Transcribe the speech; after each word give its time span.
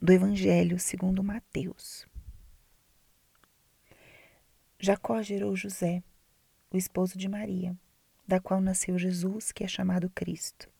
do 0.00 0.12
Evangelho 0.12 0.78
segundo 0.78 1.24
Mateus. 1.24 2.06
Jacó 4.78 5.20
gerou 5.20 5.56
José, 5.56 6.04
o 6.70 6.76
esposo 6.76 7.18
de 7.18 7.28
Maria, 7.28 7.76
da 8.24 8.38
qual 8.38 8.60
nasceu 8.60 8.96
Jesus, 8.96 9.50
que 9.50 9.64
é 9.64 9.66
chamado 9.66 10.08
Cristo. 10.10 10.70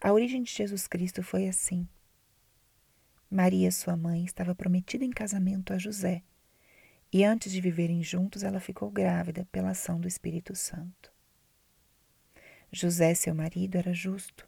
A 0.00 0.12
origem 0.12 0.44
de 0.44 0.52
Jesus 0.52 0.86
Cristo 0.86 1.24
foi 1.24 1.48
assim. 1.48 1.88
Maria, 3.28 3.72
sua 3.72 3.96
mãe, 3.96 4.24
estava 4.24 4.54
prometida 4.54 5.04
em 5.04 5.10
casamento 5.10 5.72
a 5.72 5.78
José, 5.78 6.22
e 7.12 7.24
antes 7.24 7.50
de 7.50 7.60
viverem 7.60 8.00
juntos, 8.00 8.44
ela 8.44 8.60
ficou 8.60 8.92
grávida 8.92 9.44
pela 9.50 9.70
ação 9.70 10.00
do 10.00 10.06
Espírito 10.06 10.54
Santo. 10.54 11.12
José, 12.70 13.12
seu 13.14 13.34
marido, 13.34 13.76
era 13.76 13.92
justo 13.92 14.47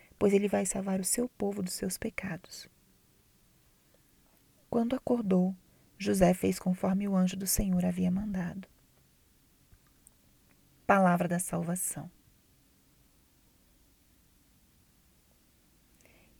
pois 0.21 0.33
ele 0.33 0.47
vai 0.47 0.67
salvar 0.67 0.99
o 0.99 1.03
seu 1.03 1.27
povo 1.27 1.63
dos 1.63 1.73
seus 1.73 1.97
pecados. 1.97 2.69
Quando 4.69 4.95
acordou, 4.95 5.55
José 5.97 6.31
fez 6.35 6.59
conforme 6.59 7.07
o 7.07 7.15
anjo 7.15 7.35
do 7.35 7.47
Senhor 7.47 7.83
havia 7.83 8.11
mandado. 8.11 8.67
Palavra 10.85 11.27
da 11.27 11.39
salvação. 11.39 12.07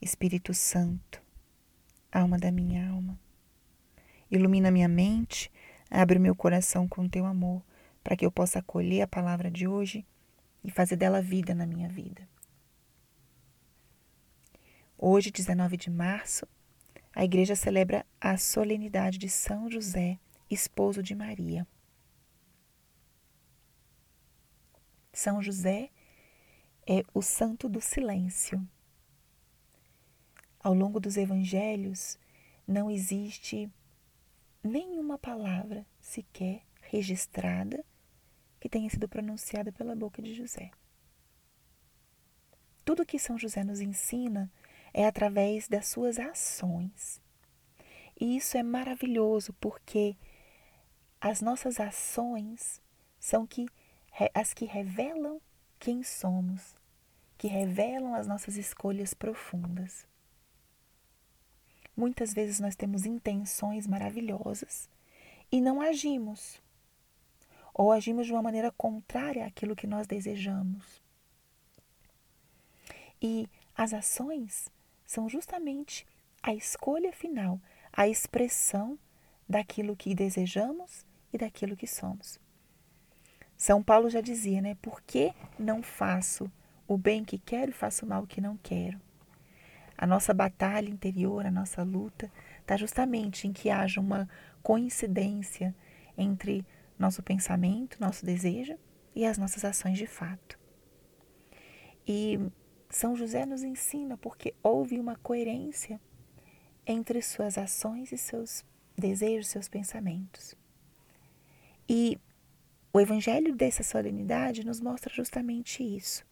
Espírito 0.00 0.54
Santo, 0.54 1.20
alma 2.12 2.38
da 2.38 2.52
minha 2.52 2.88
alma, 2.88 3.18
ilumina 4.30 4.70
minha 4.70 4.86
mente, 4.86 5.50
abre 5.90 6.18
o 6.18 6.22
meu 6.22 6.36
coração 6.36 6.86
com 6.86 7.08
teu 7.08 7.26
amor, 7.26 7.60
para 8.04 8.16
que 8.16 8.24
eu 8.24 8.30
possa 8.30 8.60
acolher 8.60 9.02
a 9.02 9.08
palavra 9.08 9.50
de 9.50 9.66
hoje 9.66 10.06
e 10.62 10.70
fazer 10.70 10.94
dela 10.94 11.20
vida 11.20 11.52
na 11.52 11.66
minha 11.66 11.88
vida. 11.88 12.30
Hoje, 15.04 15.32
19 15.32 15.76
de 15.76 15.90
março, 15.90 16.46
a 17.12 17.24
igreja 17.24 17.56
celebra 17.56 18.06
a 18.20 18.36
solenidade 18.36 19.18
de 19.18 19.28
São 19.28 19.68
José, 19.68 20.16
esposo 20.48 21.02
de 21.02 21.12
Maria. 21.12 21.66
São 25.12 25.42
José 25.42 25.90
é 26.86 27.02
o 27.12 27.20
santo 27.20 27.68
do 27.68 27.80
silêncio. 27.80 28.64
Ao 30.60 30.72
longo 30.72 31.00
dos 31.00 31.16
evangelhos, 31.16 32.16
não 32.64 32.88
existe 32.88 33.68
nenhuma 34.62 35.18
palavra 35.18 35.84
sequer 36.00 36.62
registrada 36.80 37.84
que 38.60 38.68
tenha 38.68 38.88
sido 38.88 39.08
pronunciada 39.08 39.72
pela 39.72 39.96
boca 39.96 40.22
de 40.22 40.32
José. 40.32 40.70
Tudo 42.84 43.04
que 43.04 43.18
São 43.18 43.36
José 43.36 43.64
nos 43.64 43.80
ensina 43.80 44.48
é 44.92 45.06
através 45.06 45.68
das 45.68 45.86
suas 45.86 46.18
ações. 46.18 47.20
E 48.20 48.36
isso 48.36 48.56
é 48.56 48.62
maravilhoso 48.62 49.52
porque 49.54 50.16
as 51.20 51.40
nossas 51.40 51.80
ações 51.80 52.80
são 53.18 53.46
que, 53.46 53.66
as 54.34 54.52
que 54.52 54.64
revelam 54.64 55.40
quem 55.78 56.02
somos, 56.02 56.76
que 57.38 57.48
revelam 57.48 58.14
as 58.14 58.26
nossas 58.26 58.56
escolhas 58.56 59.14
profundas. 59.14 60.06
Muitas 61.96 62.32
vezes 62.32 62.60
nós 62.60 62.74
temos 62.74 63.04
intenções 63.04 63.86
maravilhosas 63.86 64.88
e 65.50 65.60
não 65.60 65.80
agimos, 65.80 66.60
ou 67.74 67.92
agimos 67.92 68.26
de 68.26 68.32
uma 68.32 68.42
maneira 68.42 68.70
contrária 68.72 69.46
àquilo 69.46 69.76
que 69.76 69.86
nós 69.86 70.06
desejamos. 70.06 71.02
E 73.20 73.48
as 73.74 73.94
ações 73.94 74.68
são 75.12 75.28
justamente 75.28 76.06
a 76.42 76.54
escolha 76.54 77.12
final, 77.12 77.60
a 77.92 78.08
expressão 78.08 78.98
daquilo 79.46 79.94
que 79.94 80.14
desejamos 80.14 81.04
e 81.30 81.36
daquilo 81.36 81.76
que 81.76 81.86
somos. 81.86 82.40
São 83.54 83.82
Paulo 83.82 84.08
já 84.08 84.22
dizia, 84.22 84.62
né? 84.62 84.74
Por 84.80 85.02
que 85.02 85.34
não 85.58 85.82
faço 85.82 86.50
o 86.88 86.96
bem 86.96 87.22
que 87.24 87.38
quero 87.38 87.70
e 87.70 87.74
faço 87.74 88.06
o 88.06 88.08
mal 88.08 88.26
que 88.26 88.40
não 88.40 88.56
quero? 88.56 88.98
A 89.98 90.06
nossa 90.06 90.32
batalha 90.32 90.88
interior, 90.88 91.44
a 91.44 91.50
nossa 91.50 91.82
luta, 91.82 92.32
está 92.60 92.78
justamente 92.78 93.46
em 93.46 93.52
que 93.52 93.68
haja 93.68 94.00
uma 94.00 94.26
coincidência 94.62 95.74
entre 96.16 96.64
nosso 96.98 97.22
pensamento, 97.22 98.00
nosso 98.00 98.24
desejo 98.24 98.78
e 99.14 99.26
as 99.26 99.36
nossas 99.36 99.62
ações 99.62 99.98
de 99.98 100.06
fato. 100.06 100.58
E 102.08 102.40
são 102.92 103.16
José 103.16 103.46
nos 103.46 103.62
ensina 103.62 104.18
porque 104.18 104.54
houve 104.62 105.00
uma 105.00 105.16
coerência 105.16 105.98
entre 106.86 107.22
suas 107.22 107.56
ações 107.56 108.12
e 108.12 108.18
seus 108.18 108.62
desejos, 108.96 109.48
seus 109.48 109.66
pensamentos. 109.66 110.54
E 111.88 112.20
o 112.92 113.00
evangelho 113.00 113.56
dessa 113.56 113.82
solenidade 113.82 114.62
nos 114.62 114.78
mostra 114.78 115.12
justamente 115.12 115.82
isso. 115.82 116.22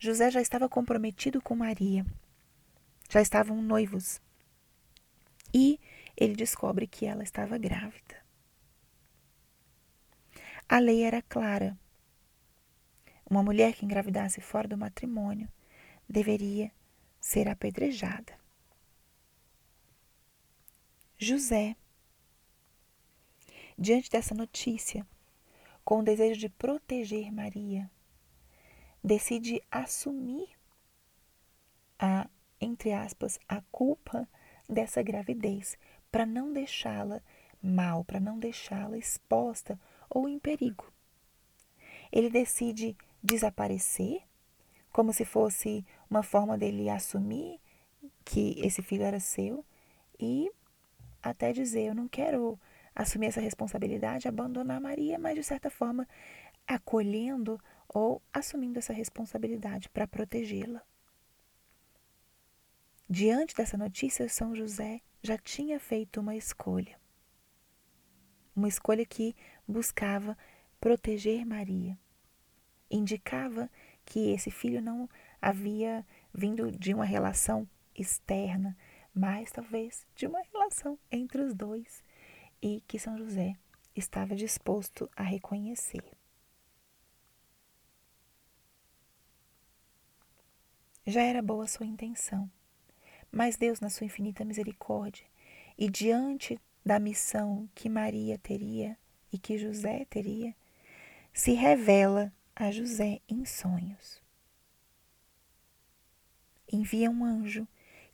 José 0.00 0.32
já 0.32 0.40
estava 0.40 0.68
comprometido 0.68 1.40
com 1.40 1.54
Maria, 1.54 2.04
já 3.08 3.22
estavam 3.22 3.62
noivos. 3.62 4.20
E 5.54 5.78
ele 6.16 6.34
descobre 6.34 6.88
que 6.88 7.06
ela 7.06 7.22
estava 7.22 7.56
grávida. 7.56 8.20
A 10.68 10.80
lei 10.80 11.04
era 11.04 11.22
clara. 11.22 11.78
Uma 13.32 13.42
mulher 13.42 13.72
que 13.72 13.86
engravidasse 13.86 14.42
fora 14.42 14.68
do 14.68 14.76
matrimônio 14.76 15.48
deveria 16.06 16.70
ser 17.18 17.48
apedrejada. 17.48 18.38
José, 21.16 21.74
diante 23.78 24.10
dessa 24.10 24.34
notícia, 24.34 25.06
com 25.82 26.00
o 26.00 26.02
desejo 26.02 26.38
de 26.38 26.50
proteger 26.50 27.32
Maria, 27.32 27.90
decide 29.02 29.62
assumir 29.70 30.50
a, 31.98 32.28
entre 32.60 32.92
aspas, 32.92 33.40
a 33.48 33.62
culpa 33.72 34.28
dessa 34.68 35.00
gravidez, 35.02 35.78
para 36.10 36.26
não 36.26 36.52
deixá-la 36.52 37.22
mal, 37.62 38.04
para 38.04 38.20
não 38.20 38.38
deixá-la 38.38 38.98
exposta 38.98 39.80
ou 40.10 40.28
em 40.28 40.38
perigo. 40.38 40.92
Ele 42.12 42.28
decide 42.28 42.94
desaparecer, 43.22 44.22
como 44.90 45.12
se 45.12 45.24
fosse 45.24 45.86
uma 46.10 46.22
forma 46.22 46.58
dele 46.58 46.90
assumir 46.90 47.60
que 48.24 48.54
esse 48.58 48.82
filho 48.82 49.04
era 49.04 49.20
seu 49.20 49.64
e 50.18 50.50
até 51.22 51.52
dizer: 51.52 51.88
Eu 51.88 51.94
não 51.94 52.08
quero 52.08 52.58
assumir 52.94 53.26
essa 53.26 53.40
responsabilidade, 53.40 54.28
abandonar 54.28 54.80
Maria, 54.80 55.18
mas 55.18 55.34
de 55.34 55.44
certa 55.44 55.70
forma 55.70 56.06
acolhendo 56.66 57.60
ou 57.88 58.20
assumindo 58.32 58.78
essa 58.78 58.92
responsabilidade 58.92 59.88
para 59.88 60.06
protegê-la. 60.06 60.82
Diante 63.08 63.54
dessa 63.54 63.76
notícia, 63.76 64.28
São 64.28 64.54
José 64.54 65.00
já 65.22 65.36
tinha 65.36 65.78
feito 65.78 66.20
uma 66.20 66.34
escolha. 66.34 66.98
Uma 68.56 68.68
escolha 68.68 69.04
que 69.04 69.34
buscava 69.66 70.36
proteger 70.80 71.44
Maria 71.44 71.98
indicava 72.92 73.70
que 74.04 74.30
esse 74.30 74.50
filho 74.50 74.82
não 74.82 75.08
havia 75.40 76.06
vindo 76.32 76.70
de 76.70 76.94
uma 76.94 77.04
relação 77.04 77.68
externa, 77.94 78.76
mas 79.14 79.50
talvez 79.50 80.06
de 80.14 80.26
uma 80.26 80.40
relação 80.52 80.98
entre 81.10 81.42
os 81.42 81.54
dois 81.54 82.04
e 82.60 82.82
que 82.86 82.98
São 82.98 83.18
José 83.18 83.56
estava 83.94 84.34
disposto 84.34 85.10
a 85.16 85.22
reconhecer. 85.22 86.02
Já 91.04 91.22
era 91.22 91.42
boa 91.42 91.66
sua 91.66 91.84
intenção, 91.84 92.48
mas 93.30 93.56
Deus, 93.56 93.80
na 93.80 93.90
sua 93.90 94.06
infinita 94.06 94.44
misericórdia 94.44 95.26
e 95.76 95.90
diante 95.90 96.60
da 96.84 97.00
missão 97.00 97.68
que 97.74 97.88
Maria 97.88 98.38
teria 98.38 98.96
e 99.32 99.38
que 99.38 99.58
José 99.58 100.04
teria, 100.08 100.54
se 101.32 101.52
revela 101.54 102.32
a 102.54 102.70
José 102.70 103.20
em 103.28 103.44
sonhos. 103.44 104.22
Envia 106.70 107.10
um 107.10 107.24
anjo 107.24 107.66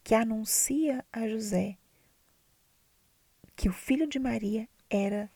que 0.03 0.15
anuncia 0.15 1.05
a 1.13 1.29
José 1.29 1.77
que 3.55 3.69
o 3.69 3.73
filho 3.73 4.07
de 4.07 4.21
Maria 4.21 4.69
era 4.89 5.29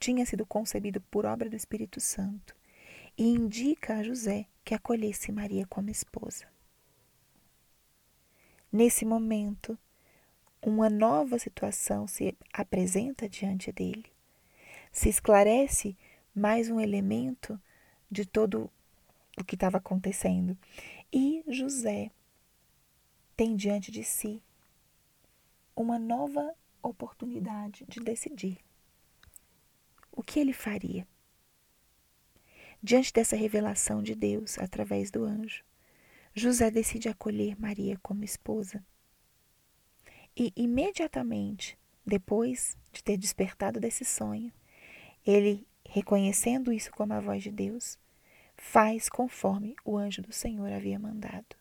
tinha 0.00 0.26
sido 0.26 0.44
concebido 0.44 1.00
por 1.00 1.24
obra 1.24 1.48
do 1.48 1.54
Espírito 1.54 2.00
Santo 2.00 2.56
e 3.16 3.24
indica 3.24 3.98
a 3.98 4.02
José 4.02 4.46
que 4.64 4.74
acolhesse 4.74 5.30
Maria 5.30 5.64
como 5.66 5.88
esposa. 5.88 6.46
Nesse 8.72 9.04
momento, 9.04 9.78
uma 10.60 10.90
nova 10.90 11.38
situação 11.38 12.08
se 12.08 12.36
apresenta 12.52 13.28
diante 13.28 13.70
dele. 13.70 14.06
Se 14.90 15.08
esclarece 15.08 15.96
mais 16.34 16.68
um 16.68 16.80
elemento 16.80 17.60
de 18.12 18.26
todo 18.26 18.70
o 19.38 19.42
que 19.42 19.54
estava 19.54 19.78
acontecendo. 19.78 20.56
E 21.10 21.42
José 21.48 22.10
tem 23.34 23.56
diante 23.56 23.90
de 23.90 24.04
si 24.04 24.42
uma 25.74 25.98
nova 25.98 26.54
oportunidade 26.82 27.86
de 27.88 28.00
decidir 28.00 28.58
o 30.12 30.22
que 30.22 30.38
ele 30.38 30.52
faria. 30.52 31.08
Diante 32.82 33.12
dessa 33.12 33.34
revelação 33.34 34.02
de 34.02 34.14
Deus 34.14 34.58
através 34.58 35.10
do 35.10 35.24
anjo, 35.24 35.64
José 36.34 36.70
decide 36.70 37.08
acolher 37.08 37.58
Maria 37.58 37.98
como 38.02 38.24
esposa. 38.24 38.84
E 40.36 40.52
imediatamente 40.54 41.78
depois 42.04 42.76
de 42.92 43.02
ter 43.02 43.16
despertado 43.16 43.80
desse 43.80 44.04
sonho, 44.04 44.52
ele, 45.24 45.66
reconhecendo 45.92 46.72
isso 46.72 46.90
como 46.90 47.12
a 47.12 47.20
voz 47.20 47.42
de 47.42 47.50
Deus, 47.50 47.98
faz 48.56 49.10
conforme 49.10 49.76
o 49.84 49.98
anjo 49.98 50.22
do 50.22 50.32
Senhor 50.32 50.72
havia 50.72 50.98
mandado. 50.98 51.54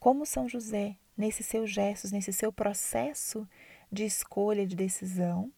Como 0.00 0.24
São 0.24 0.48
José, 0.48 0.96
nesses 1.14 1.44
seus 1.44 1.70
gestos, 1.70 2.10
nesse 2.10 2.32
seu 2.32 2.50
processo 2.50 3.46
de 3.92 4.06
escolha, 4.06 4.66
de 4.66 4.74
decisão, 4.74 5.52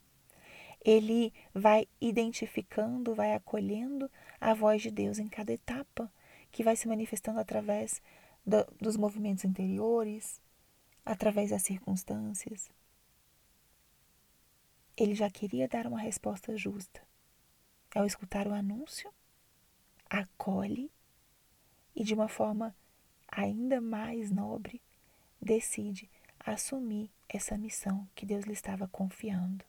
ele 0.85 1.33
vai 1.55 1.87
identificando, 2.01 3.15
vai 3.15 3.35
acolhendo 3.35 4.11
a 4.41 4.55
voz 4.55 4.83
de 4.83 4.91
Deus 4.91 5.21
em 5.21 5.29
cada 5.29 5.53
etapa, 5.53 6.13
que 6.51 6.65
vai 6.65 6.75
se 6.75 6.89
manifestando 6.89 7.39
através 7.39 8.03
do, 8.45 8.67
dos 8.81 8.97
movimentos 8.97 9.45
interiores, 9.45 10.41
através 11.07 11.51
das 11.51 11.63
circunstâncias. 11.63 12.69
Ele 14.99 15.15
já 15.15 15.31
queria 15.31 15.69
dar 15.69 15.87
uma 15.87 16.00
resposta 16.00 16.56
justa, 16.56 17.00
ao 17.95 18.05
escutar 18.05 18.49
o 18.49 18.53
anúncio, 18.53 19.15
acolhe 20.11 20.91
e, 21.95 22.03
de 22.03 22.15
uma 22.15 22.27
forma 22.27 22.75
ainda 23.29 23.81
mais 23.81 24.33
nobre, 24.33 24.83
decide 25.41 26.11
assumir 26.41 27.12
essa 27.29 27.56
missão 27.56 28.09
que 28.12 28.27
Deus 28.27 28.45
lhe 28.45 28.53
estava 28.53 28.89
confiando. 28.89 29.65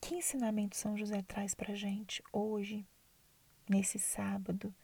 Que 0.00 0.14
ensinamento 0.14 0.78
São 0.78 0.96
José 0.96 1.20
traz 1.20 1.54
para 1.54 1.72
a 1.72 1.76
gente 1.76 2.22
hoje, 2.32 2.86
nesse 3.68 3.98
sábado, 3.98 4.74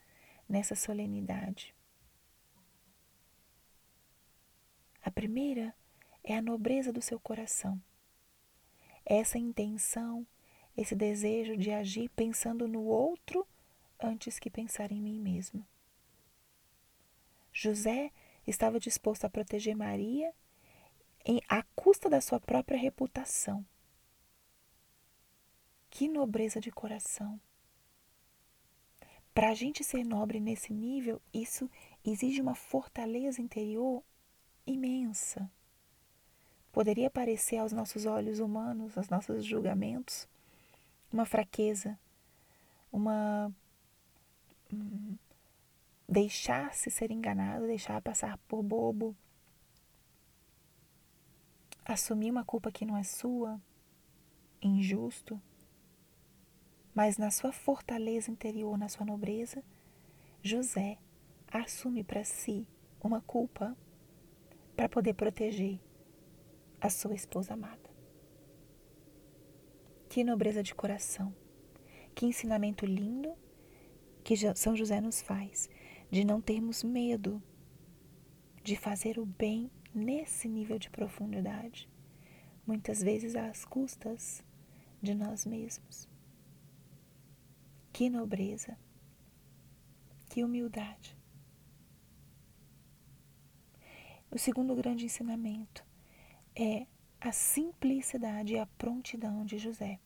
nessa 0.46 0.74
solenidade? 0.74 1.74
A 5.02 5.10
primeira 5.10 5.74
é 6.26 6.36
a 6.36 6.42
nobreza 6.42 6.92
do 6.92 7.00
seu 7.00 7.18
coração 7.18 7.80
essa 9.06 9.38
intenção, 9.38 10.26
esse 10.76 10.96
desejo 10.96 11.56
de 11.56 11.70
agir 11.70 12.10
pensando 12.10 12.66
no 12.66 12.82
outro 12.82 13.46
antes 14.00 14.40
que 14.40 14.50
pensar 14.50 14.90
em 14.90 15.00
mim 15.00 15.20
mesmo. 15.20 15.64
José 17.52 18.10
estava 18.44 18.80
disposto 18.80 19.24
a 19.24 19.30
proteger 19.30 19.76
Maria 19.76 20.34
em, 21.24 21.40
à 21.48 21.62
custa 21.74 22.10
da 22.10 22.20
sua 22.20 22.40
própria 22.40 22.76
reputação. 22.76 23.64
Que 25.88 26.08
nobreza 26.08 26.60
de 26.60 26.70
coração! 26.70 27.40
Para 29.32 29.50
a 29.50 29.54
gente 29.54 29.84
ser 29.84 30.04
nobre 30.04 30.40
nesse 30.40 30.72
nível, 30.72 31.20
isso 31.32 31.70
exige 32.04 32.40
uma 32.40 32.54
fortaleza 32.54 33.40
interior 33.40 34.02
imensa 34.66 35.50
poderia 36.76 37.08
parecer 37.08 37.56
aos 37.56 37.72
nossos 37.72 38.04
olhos 38.04 38.38
humanos, 38.38 38.98
aos 38.98 39.08
nossos 39.08 39.46
julgamentos, 39.46 40.28
uma 41.10 41.24
fraqueza, 41.24 41.98
uma. 42.92 43.50
Hum, 44.70 45.16
deixar-se 46.06 46.90
ser 46.90 47.10
enganado, 47.10 47.66
deixar 47.66 48.02
passar 48.02 48.36
por 48.46 48.62
bobo, 48.62 49.16
assumir 51.82 52.30
uma 52.30 52.44
culpa 52.44 52.70
que 52.70 52.84
não 52.84 52.94
é 52.94 53.02
sua, 53.02 53.58
injusto, 54.60 55.40
mas 56.94 57.16
na 57.16 57.30
sua 57.30 57.52
fortaleza 57.52 58.30
interior, 58.30 58.76
na 58.76 58.90
sua 58.90 59.06
nobreza, 59.06 59.64
José 60.42 60.98
assume 61.50 62.04
para 62.04 62.22
si 62.22 62.68
uma 63.02 63.22
culpa 63.22 63.74
para 64.76 64.90
poder 64.90 65.14
proteger 65.14 65.80
a 66.80 66.90
sua 66.90 67.14
esposa 67.14 67.54
amada. 67.54 67.90
Que 70.08 70.24
nobreza 70.24 70.62
de 70.62 70.74
coração, 70.74 71.34
que 72.14 72.26
ensinamento 72.26 72.86
lindo 72.86 73.34
que 74.24 74.34
São 74.54 74.74
José 74.76 75.00
nos 75.00 75.20
faz 75.20 75.68
de 76.10 76.24
não 76.24 76.40
termos 76.40 76.82
medo 76.82 77.42
de 78.62 78.76
fazer 78.76 79.18
o 79.18 79.24
bem 79.24 79.70
nesse 79.94 80.48
nível 80.48 80.78
de 80.78 80.90
profundidade, 80.90 81.88
muitas 82.66 83.00
vezes 83.00 83.36
às 83.36 83.64
custas 83.64 84.42
de 85.00 85.14
nós 85.14 85.46
mesmos. 85.46 86.08
Que 87.92 88.10
nobreza, 88.10 88.76
que 90.28 90.42
humildade. 90.42 91.16
O 94.28 94.38
segundo 94.38 94.74
grande 94.74 95.04
ensinamento 95.04 95.85
é 96.56 96.86
a 97.20 97.30
simplicidade 97.32 98.54
e 98.54 98.58
a 98.58 98.66
prontidão 98.66 99.44
de 99.44 99.58
José. 99.58 100.00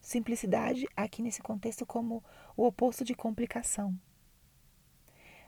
Simplicidade, 0.00 0.86
aqui 0.96 1.20
nesse 1.20 1.42
contexto, 1.42 1.84
como 1.84 2.24
o 2.56 2.64
oposto 2.64 3.04
de 3.04 3.14
complicação. 3.14 3.98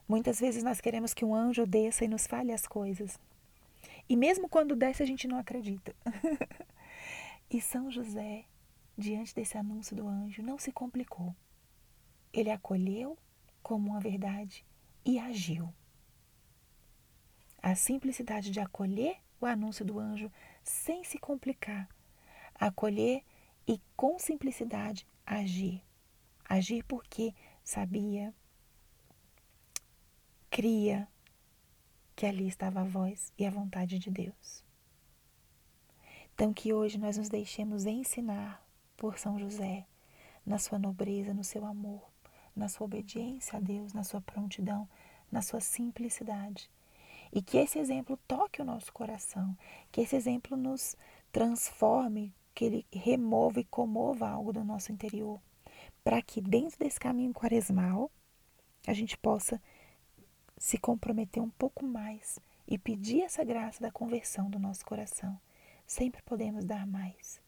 Muitas 0.06 0.40
vezes 0.40 0.62
nós 0.62 0.80
queremos 0.80 1.14
que 1.14 1.24
um 1.24 1.34
anjo 1.34 1.66
desça 1.66 2.04
e 2.04 2.08
nos 2.08 2.26
fale 2.26 2.52
as 2.52 2.66
coisas. 2.66 3.18
E 4.08 4.16
mesmo 4.16 4.48
quando 4.48 4.76
desce, 4.76 5.02
a 5.02 5.06
gente 5.06 5.28
não 5.28 5.38
acredita. 5.38 5.94
e 7.50 7.60
São 7.60 7.90
José, 7.90 8.44
diante 8.96 9.34
desse 9.34 9.56
anúncio 9.56 9.96
do 9.96 10.08
anjo, 10.08 10.42
não 10.42 10.58
se 10.58 10.72
complicou. 10.72 11.34
Ele 12.32 12.50
acolheu 12.50 13.16
como 13.62 13.90
uma 13.90 14.00
verdade 14.00 14.64
e 15.04 15.18
agiu. 15.18 15.72
A 17.62 17.74
simplicidade 17.74 18.50
de 18.50 18.60
acolher 18.60 19.18
o 19.40 19.46
anúncio 19.46 19.84
do 19.84 19.98
anjo 19.98 20.30
sem 20.62 21.04
se 21.04 21.18
complicar, 21.18 21.88
acolher 22.54 23.22
e 23.66 23.80
com 23.96 24.18
simplicidade 24.18 25.06
agir. 25.24 25.82
Agir 26.48 26.82
porque 26.84 27.34
sabia, 27.62 28.34
cria 30.50 31.06
que 32.16 32.24
ali 32.24 32.48
estava 32.48 32.80
a 32.80 32.84
voz 32.84 33.32
e 33.38 33.46
a 33.46 33.50
vontade 33.50 33.98
de 33.98 34.10
Deus. 34.10 34.64
Então, 36.34 36.54
que 36.54 36.72
hoje 36.72 36.98
nós 36.98 37.18
nos 37.18 37.28
deixemos 37.28 37.84
ensinar 37.84 38.64
por 38.96 39.18
São 39.18 39.38
José, 39.38 39.86
na 40.46 40.58
sua 40.58 40.78
nobreza, 40.78 41.34
no 41.34 41.44
seu 41.44 41.66
amor, 41.66 42.10
na 42.56 42.68
sua 42.68 42.86
obediência 42.86 43.58
a 43.58 43.60
Deus, 43.60 43.92
na 43.92 44.02
sua 44.02 44.20
prontidão, 44.20 44.88
na 45.30 45.42
sua 45.42 45.60
simplicidade 45.60 46.70
e 47.32 47.42
que 47.42 47.58
esse 47.58 47.78
exemplo 47.78 48.18
toque 48.26 48.60
o 48.62 48.64
nosso 48.64 48.92
coração, 48.92 49.56
que 49.90 50.00
esse 50.00 50.16
exemplo 50.16 50.56
nos 50.56 50.96
transforme, 51.30 52.34
que 52.54 52.64
ele 52.64 52.86
remova 52.92 53.60
e 53.60 53.64
comova 53.64 54.28
algo 54.28 54.52
do 54.52 54.64
nosso 54.64 54.90
interior, 54.92 55.40
para 56.02 56.20
que 56.22 56.40
dentro 56.40 56.78
desse 56.78 56.98
caminho 56.98 57.32
quaresmal 57.32 58.10
a 58.86 58.92
gente 58.92 59.16
possa 59.16 59.60
se 60.56 60.78
comprometer 60.78 61.42
um 61.42 61.50
pouco 61.50 61.84
mais 61.84 62.38
e 62.66 62.76
pedir 62.76 63.22
essa 63.22 63.44
graça 63.44 63.80
da 63.80 63.90
conversão 63.90 64.50
do 64.50 64.58
nosso 64.58 64.84
coração. 64.84 65.38
Sempre 65.86 66.20
podemos 66.22 66.64
dar 66.64 66.86
mais. 66.86 67.40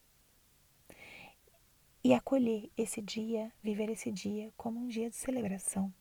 E 2.03 2.15
acolher 2.15 2.71
esse 2.77 3.03
dia, 3.03 3.53
viver 3.63 3.91
esse 3.91 4.11
dia 4.11 4.51
como 4.57 4.81
um 4.81 4.87
dia 4.87 5.11
de 5.11 5.17
celebração, 5.17 5.93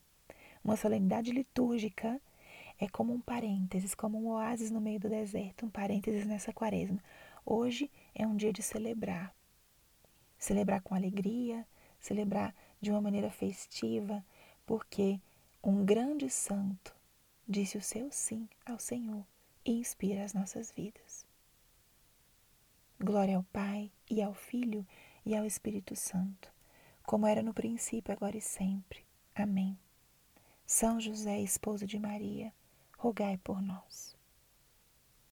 uma 0.63 0.77
solenidade 0.77 1.31
litúrgica 1.31 2.21
é 2.79 2.88
como 2.88 3.13
um 3.13 3.19
parênteses, 3.19 3.93
como 3.93 4.17
um 4.17 4.29
oásis 4.29 4.71
no 4.71 4.79
meio 4.79 5.00
do 5.00 5.09
deserto, 5.09 5.65
um 5.65 5.69
parênteses 5.69 6.25
nessa 6.25 6.53
quaresma. 6.53 7.03
Hoje 7.45 7.91
é 8.15 8.25
um 8.25 8.36
dia 8.36 8.53
de 8.53 8.63
celebrar. 8.63 9.36
Celebrar 10.38 10.81
com 10.81 10.95
alegria, 10.95 11.67
celebrar 12.00 12.55
de 12.79 12.89
uma 12.89 13.01
maneira 13.01 13.29
festiva, 13.29 14.25
porque 14.65 15.19
um 15.62 15.83
grande 15.83 16.29
santo 16.29 16.95
disse 17.48 17.77
o 17.77 17.81
seu 17.81 18.09
sim 18.12 18.48
ao 18.65 18.79
Senhor 18.79 19.25
e 19.65 19.74
inspira 19.74 20.24
as 20.24 20.33
nossas 20.33 20.71
vidas. 20.71 21.25
Glória 22.98 23.36
ao 23.36 23.43
Pai, 23.43 23.91
e 24.09 24.21
ao 24.21 24.33
Filho, 24.33 24.86
e 25.25 25.36
ao 25.36 25.45
Espírito 25.45 25.95
Santo, 25.95 26.51
como 27.03 27.27
era 27.27 27.41
no 27.43 27.53
princípio, 27.53 28.13
agora 28.13 28.38
e 28.38 28.41
sempre. 28.41 29.05
Amém. 29.36 29.77
São 30.65 31.00
José, 31.00 31.39
esposo 31.39 31.86
de 31.86 31.98
Maria, 31.98 32.53
rogai 32.99 33.37
por 33.37 33.61
nós. 33.61 34.18